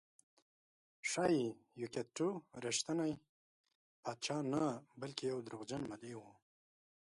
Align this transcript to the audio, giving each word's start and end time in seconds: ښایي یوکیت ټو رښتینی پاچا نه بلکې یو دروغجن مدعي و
ښایي 1.09 1.45
یوکیت 1.81 2.07
ټو 2.17 2.27
رښتینی 2.65 3.13
پاچا 4.03 4.37
نه 4.53 4.63
بلکې 5.01 5.23
یو 5.31 5.39
دروغجن 5.47 5.81
مدعي 5.91 6.15
و 6.17 6.21